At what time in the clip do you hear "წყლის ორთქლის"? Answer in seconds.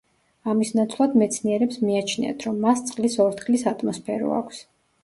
2.89-3.71